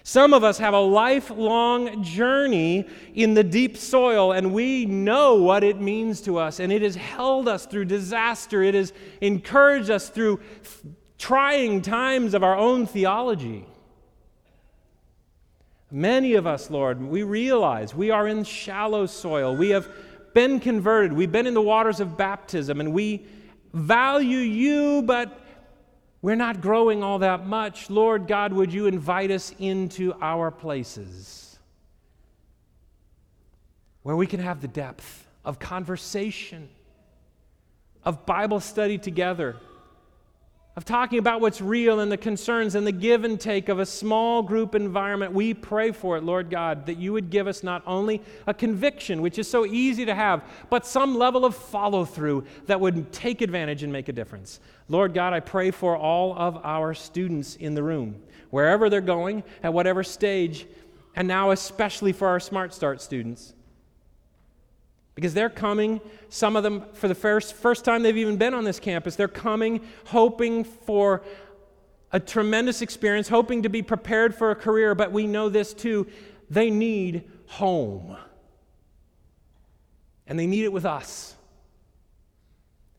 [0.07, 5.63] Some of us have a lifelong journey in the deep soil, and we know what
[5.63, 6.59] it means to us.
[6.59, 10.41] And it has held us through disaster, it has encouraged us through
[11.17, 13.65] trying times of our own theology.
[15.89, 19.55] Many of us, Lord, we realize we are in shallow soil.
[19.55, 19.89] We have
[20.35, 21.13] been converted.
[21.13, 23.25] We've been in the waters of baptism, and we
[23.73, 25.44] value you, but
[26.25, 27.87] we're not growing all that much.
[27.87, 31.59] Lord God, would you invite us into our places
[34.01, 36.67] where we can have the depth of conversation,
[38.03, 39.55] of Bible study together
[40.75, 43.85] of talking about what's real and the concerns and the give and take of a
[43.85, 45.31] small group environment.
[45.31, 49.21] We pray for it, Lord God, that you would give us not only a conviction,
[49.21, 53.41] which is so easy to have, but some level of follow through that would take
[53.41, 54.59] advantage and make a difference.
[54.89, 59.43] Lord God, I pray for all of our students in the room, wherever they're going,
[59.63, 60.67] at whatever stage,
[61.15, 63.54] and now especially for our Smart Start students.
[65.15, 68.65] Because they're coming, some of them for the first, first time they've even been on
[68.65, 71.23] this campus, they're coming hoping for
[72.11, 76.07] a tremendous experience, hoping to be prepared for a career, but we know this too
[76.49, 78.15] they need home.
[80.27, 81.35] And they need it with us.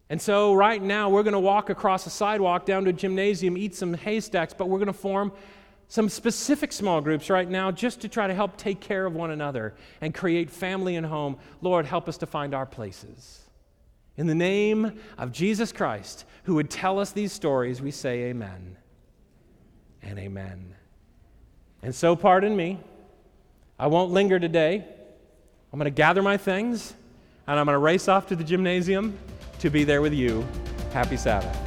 [0.09, 3.57] And so, right now, we're going to walk across a sidewalk down to a gymnasium,
[3.57, 5.33] eat some haystacks, but we're going to form
[5.89, 9.31] some specific small groups right now just to try to help take care of one
[9.31, 11.37] another and create family and home.
[11.61, 13.43] Lord, help us to find our places.
[14.17, 18.77] In the name of Jesus Christ, who would tell us these stories, we say amen
[20.03, 20.75] and amen.
[21.83, 22.81] And so, pardon me,
[23.79, 24.85] I won't linger today.
[25.73, 26.95] I'm going to gather my things
[27.47, 29.17] and I'm going to race off to the gymnasium
[29.61, 30.47] to be there with you.
[30.93, 31.66] Happy Sabbath.